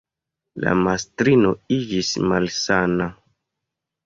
[0.61, 3.11] La mastrino iĝis malsana.